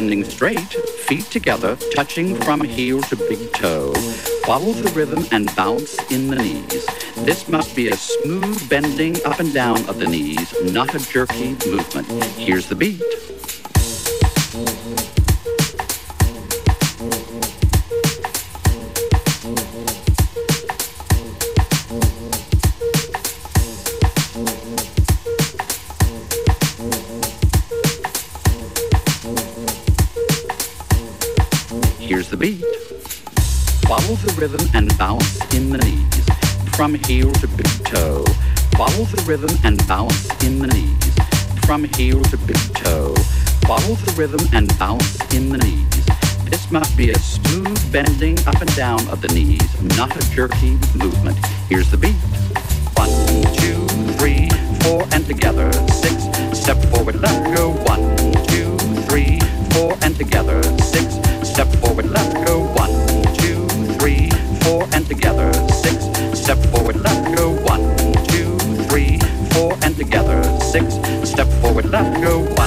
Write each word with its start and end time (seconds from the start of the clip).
standing 0.00 0.24
straight, 0.24 0.72
feet 1.08 1.26
together, 1.26 1.76
touching 1.94 2.34
from 2.34 2.62
heel 2.62 3.02
to 3.02 3.16
big 3.16 3.52
toe. 3.52 3.92
Follow 4.46 4.72
the 4.72 4.90
rhythm 4.92 5.26
and 5.30 5.54
bounce 5.54 5.98
in 6.10 6.28
the 6.28 6.36
knees. 6.36 6.86
This 7.16 7.46
must 7.50 7.76
be 7.76 7.88
a 7.88 7.96
smooth 7.96 8.66
bending 8.70 9.22
up 9.26 9.40
and 9.40 9.52
down 9.52 9.76
of 9.90 9.98
the 9.98 10.06
knees, 10.06 10.54
not 10.72 10.94
a 10.94 10.98
jerky 11.00 11.54
movement. 11.68 12.08
Here's 12.38 12.66
the 12.66 12.76
beat. 12.76 13.29
Beat. 32.40 32.64
Follow 33.84 34.14
the 34.24 34.34
rhythm 34.40 34.66
and 34.72 34.96
bounce 34.96 35.54
in 35.54 35.68
the 35.68 35.76
knees, 35.76 36.24
from 36.74 36.94
heel 36.94 37.30
to 37.32 37.46
big 37.48 37.68
toe. 37.84 38.24
Follow 38.78 39.04
the 39.04 39.22
rhythm 39.28 39.54
and 39.62 39.76
bounce 39.86 40.24
in 40.42 40.58
the 40.58 40.66
knees, 40.68 41.14
from 41.66 41.84
heel 41.84 42.22
to 42.32 42.38
big 42.38 42.56
toe. 42.72 43.14
Follow 43.68 43.94
the 43.94 44.14
rhythm 44.16 44.40
and 44.54 44.66
bounce 44.78 45.20
in 45.34 45.50
the 45.50 45.58
knees. 45.58 46.06
This 46.48 46.70
must 46.70 46.96
be 46.96 47.10
a 47.10 47.18
smooth 47.18 47.92
bending 47.92 48.38
up 48.46 48.58
and 48.58 48.74
down 48.74 49.06
of 49.10 49.20
the 49.20 49.28
knees, 49.28 49.70
not 49.98 50.16
a 50.16 50.30
jerky 50.30 50.78
movement. 50.96 51.36
Here's 51.68 51.90
the 51.90 51.98
beat. 51.98 52.16
One, 52.96 53.12
two, 53.60 53.86
three, 54.16 54.48
four, 54.80 55.06
and 55.12 55.26
together. 55.26 55.70
Six, 55.92 56.24
step 56.58 56.78
forward, 56.86 57.20
left, 57.20 57.54
go. 57.54 57.72
One, 57.84 58.16
two, 58.48 58.78
three, 59.10 59.38
four, 59.72 59.94
and 60.00 60.16
together. 60.16 60.62
Six, 60.80 61.20
step 61.46 61.68
forward, 61.80 61.89
left, 71.90 72.22
go. 72.22 72.59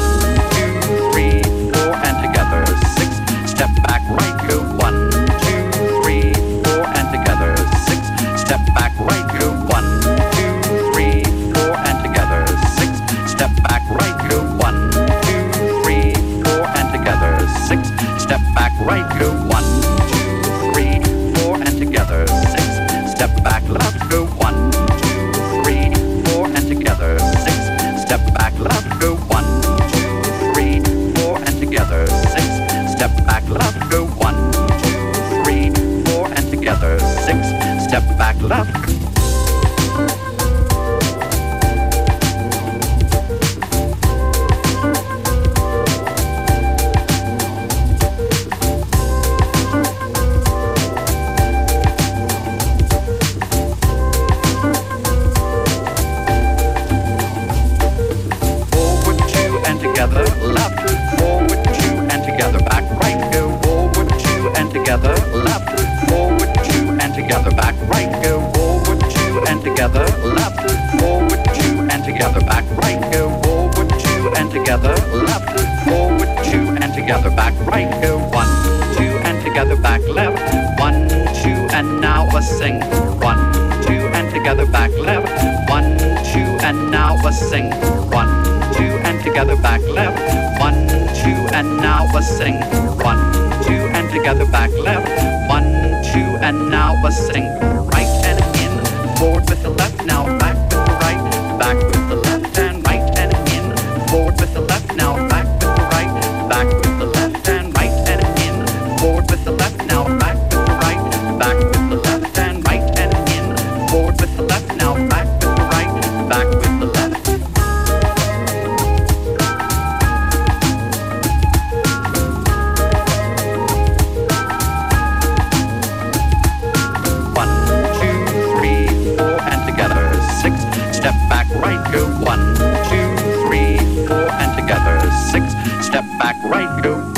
Back, 136.23 136.41
right, 136.43 136.81
go. 136.81 137.12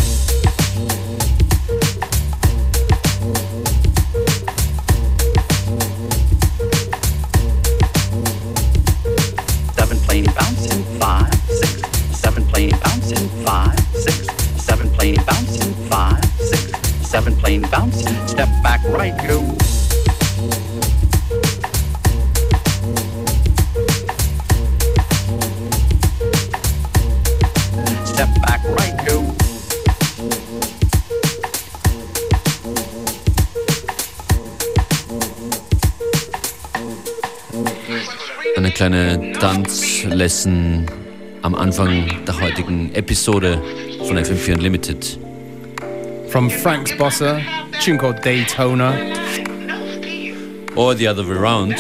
Tanzlesson 39.39 40.85
am 41.41 41.55
Anfang 41.55 42.07
der 42.25 42.39
heutigen 42.39 42.93
Episode 42.93 43.61
von 44.07 44.17
FM4 44.17 44.53
Unlimited. 44.55 45.19
From 46.29 46.49
Frank's 46.49 46.91
Bossa, 46.93 47.39
tune 47.83 47.97
called 47.97 48.23
Daytona. 48.23 48.93
Or 50.75 50.95
the 50.95 51.07
other 51.07 51.27
way 51.27 51.35
around. 51.37 51.75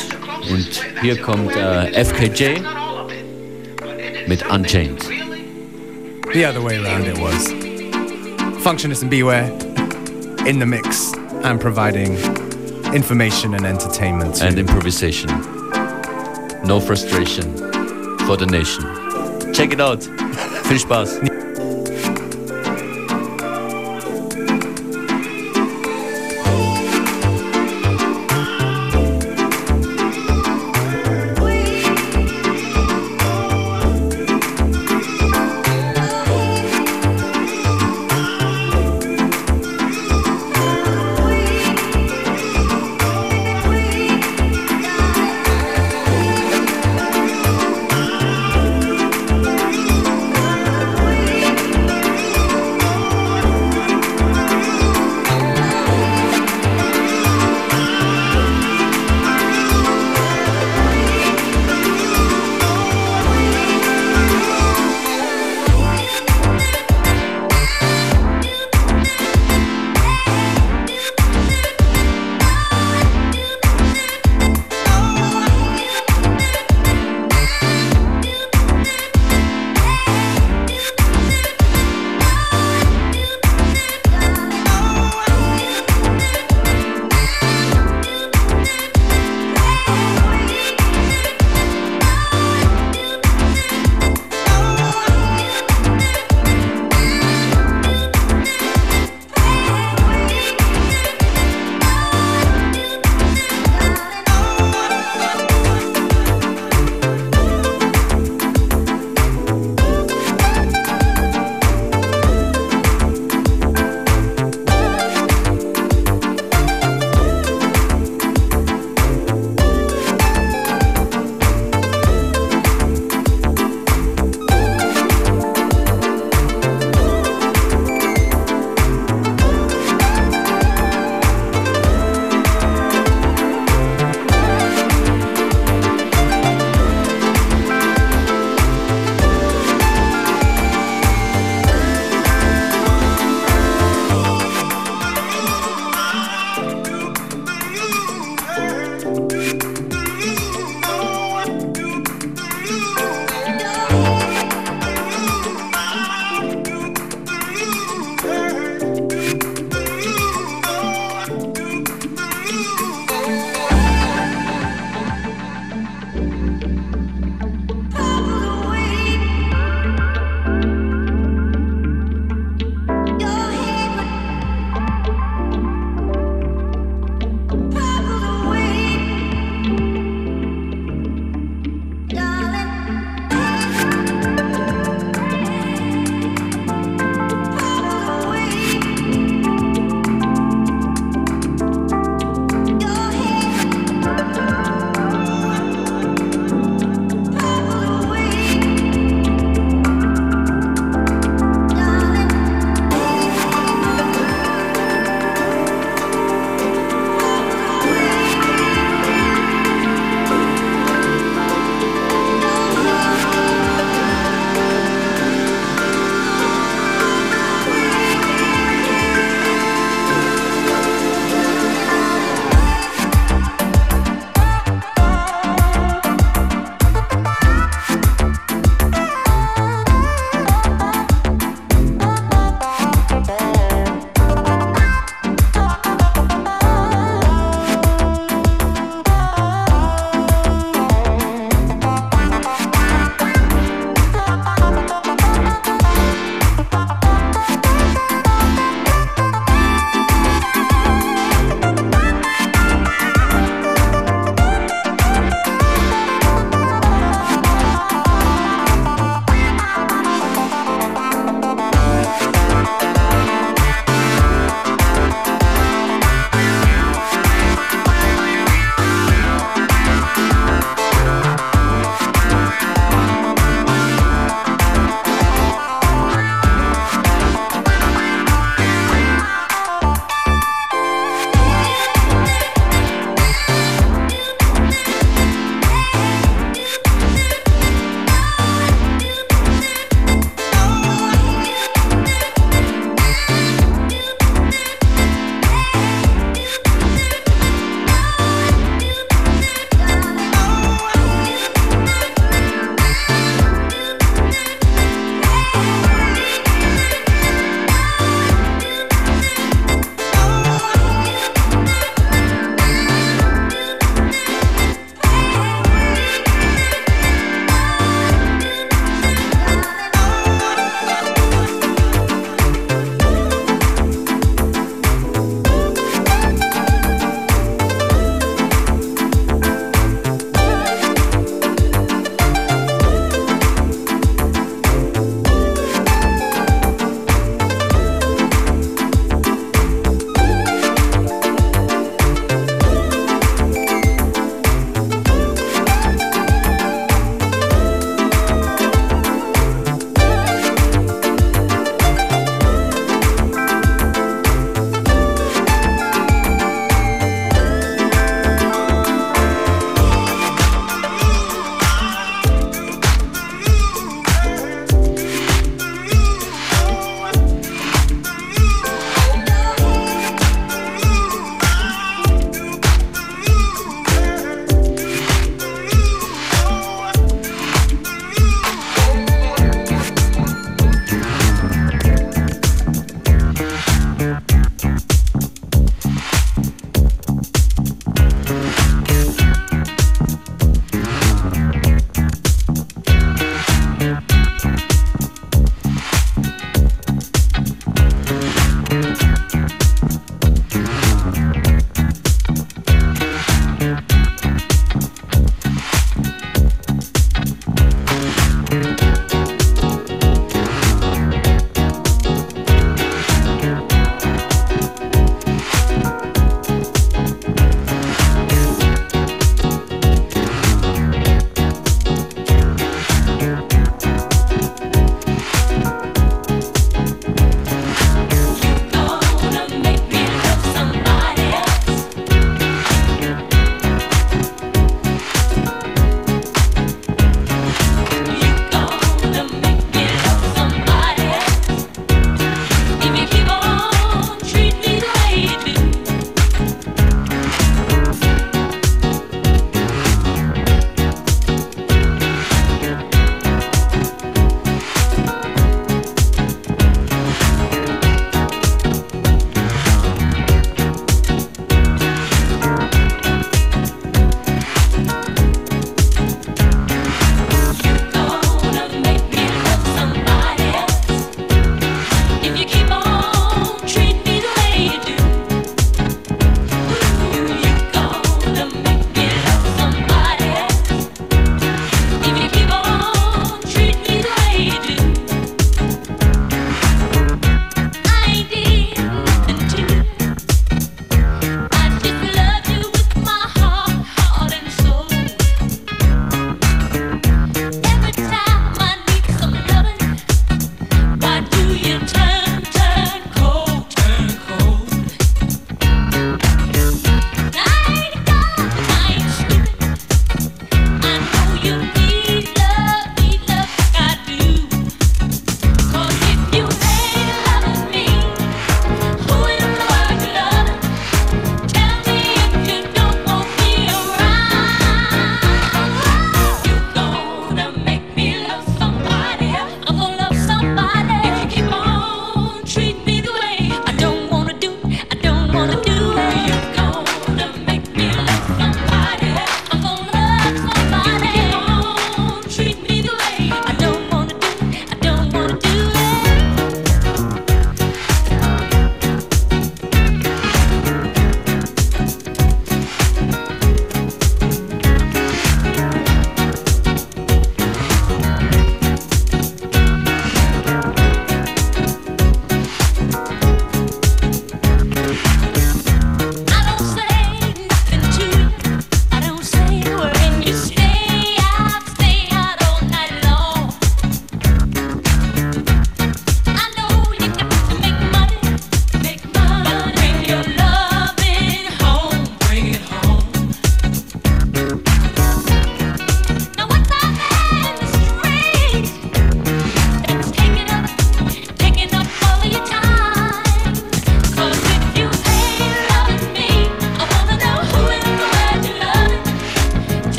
Und 0.51 0.81
hier 1.01 1.21
kommt 1.21 1.55
äh, 1.55 2.03
FKJ 2.03 2.59
mit 4.27 4.45
Unchained. 4.51 5.03
The 6.33 6.45
other 6.45 6.63
way 6.63 6.77
around 6.77 7.07
it 7.07 7.17
was. 7.19 7.53
Functionist 8.63 9.01
and 9.01 9.09
Beware 9.09 9.51
in 10.45 10.59
the 10.59 10.65
mix 10.65 11.13
and 11.43 11.59
providing 11.59 12.17
information 12.93 13.53
and 13.55 13.65
entertainment. 13.65 14.41
And 14.41 14.59
improvisation. 14.59 15.54
No 16.65 16.79
frustration 16.79 17.55
for 18.25 18.37
the 18.37 18.47
nation. 18.49 18.83
Check 19.53 19.71
it 19.71 19.79
out. 19.79 20.03
Viel 20.65 20.79
Spaß. 20.79 21.41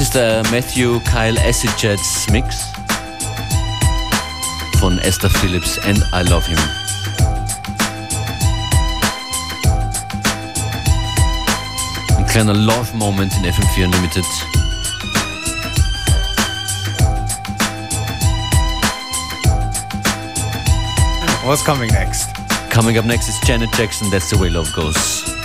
ist 0.00 0.14
der 0.14 0.42
Matthew 0.50 1.00
Kyle 1.00 1.38
Acid 1.44 1.70
Jets 1.76 2.26
Mix 2.30 2.68
von 4.78 4.98
Esther 5.00 5.28
Phillips 5.28 5.78
and 5.80 5.98
I 6.14 6.22
Love 6.30 6.46
Him. 6.46 6.58
Ein 12.16 12.26
kleiner 12.26 12.54
Love 12.54 12.96
Moment 12.96 13.34
in 13.36 13.44
FM4 13.44 13.84
Unlimited. 13.84 14.24
What's 21.44 21.64
coming 21.64 21.90
next? 21.90 22.30
Coming 22.70 22.96
up 22.96 23.04
next 23.04 23.28
is 23.28 23.38
Janet 23.44 23.70
Jackson, 23.76 24.10
That's 24.10 24.30
the 24.30 24.38
Way 24.38 24.48
Love 24.48 24.72
Goes. 24.72 25.41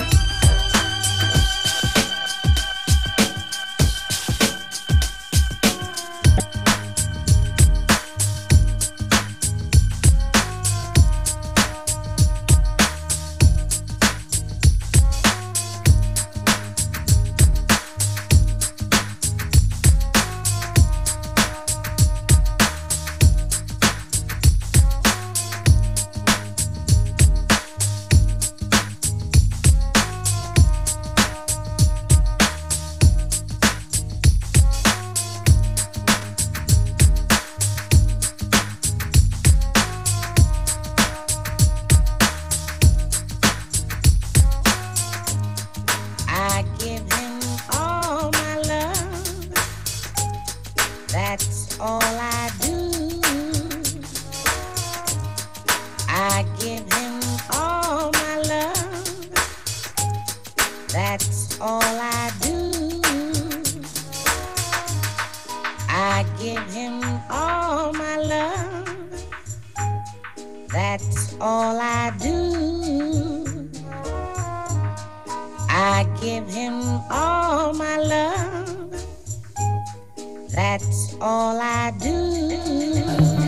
That's 80.69 81.15
all 81.21 81.62
I 81.62 81.91
do. 81.91 83.46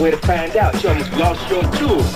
Way 0.00 0.10
to 0.10 0.16
find 0.18 0.56
out. 0.56 0.82
You 0.82 0.88
almost 0.90 1.12
lost 1.12 1.50
your 1.50 1.62
tool. 1.74 2.13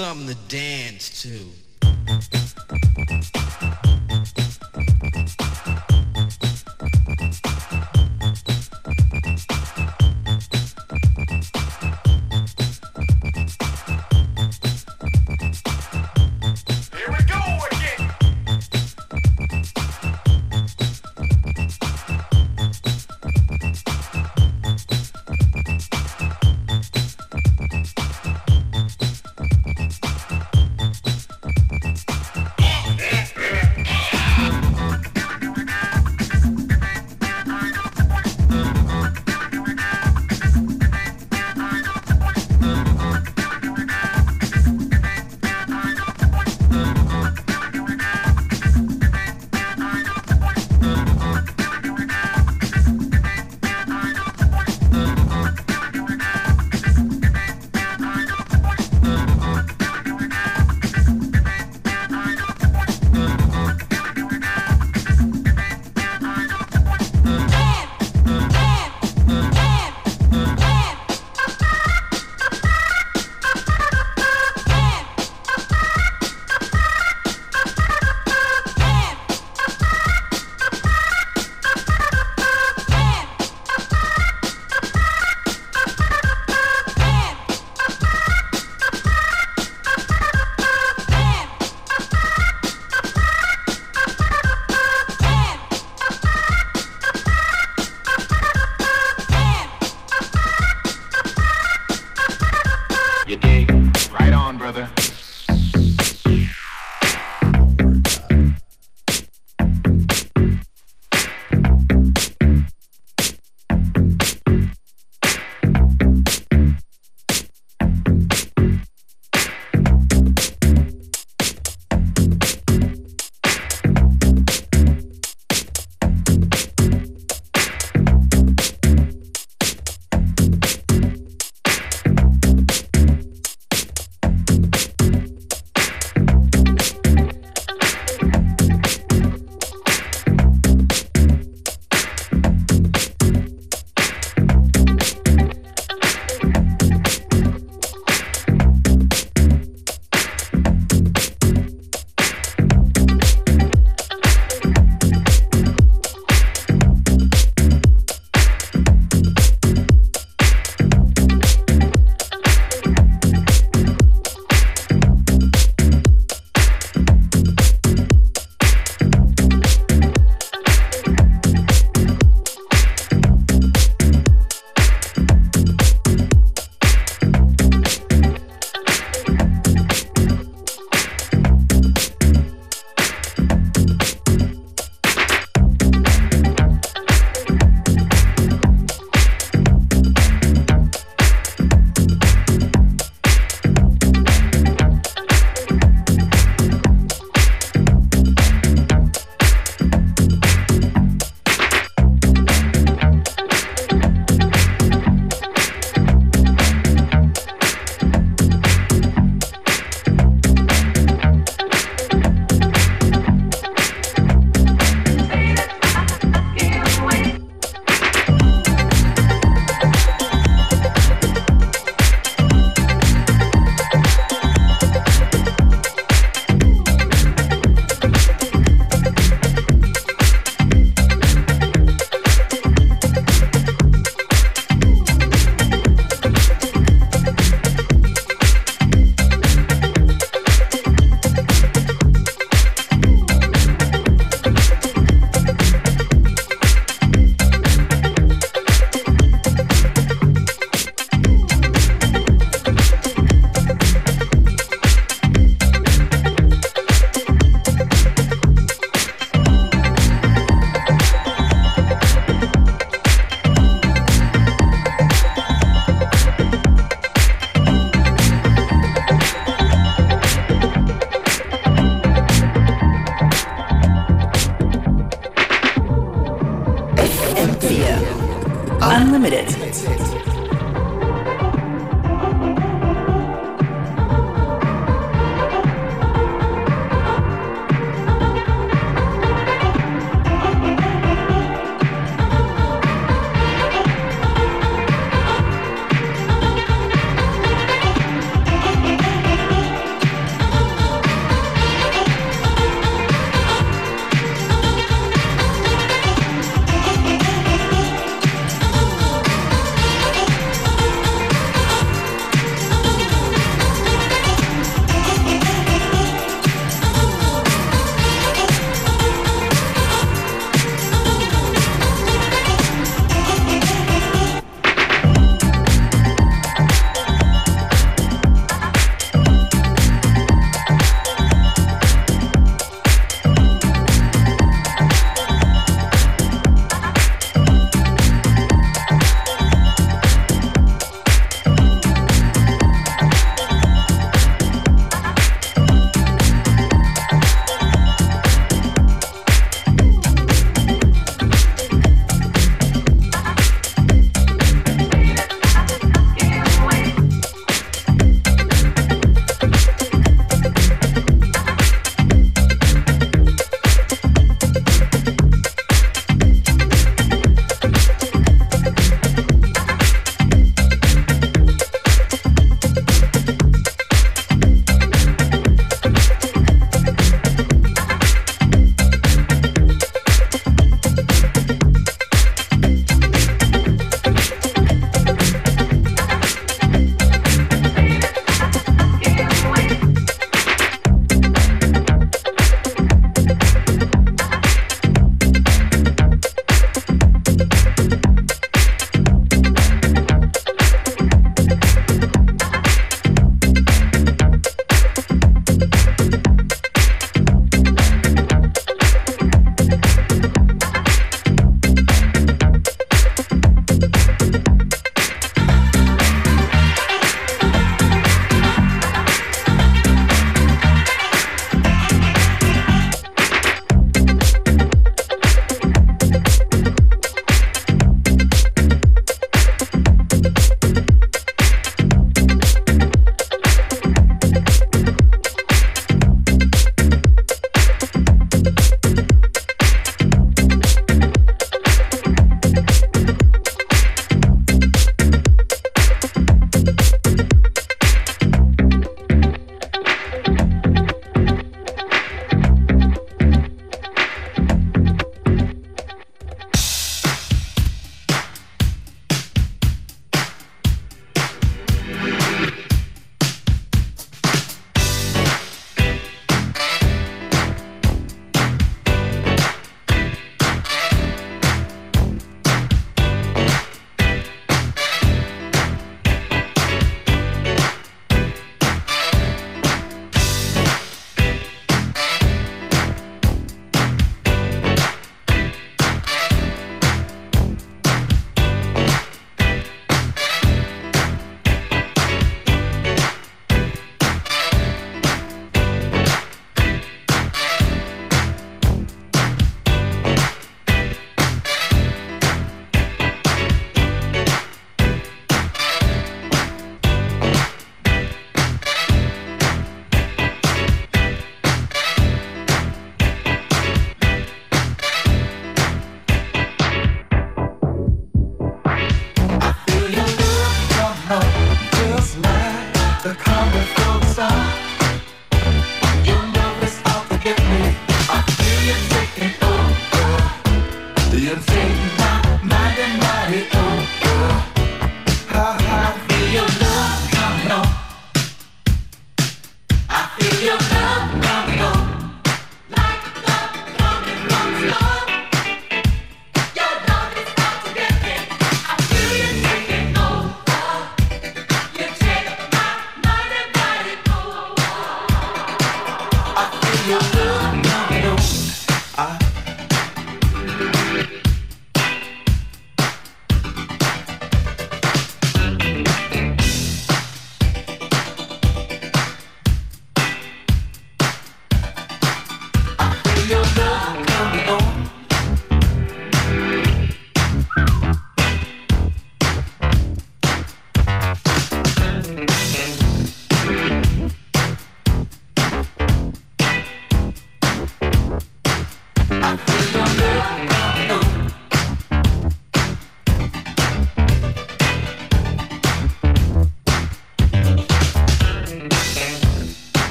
something 0.00 0.34
to 0.34 0.34
dance 0.48 1.22
to. 1.22 1.69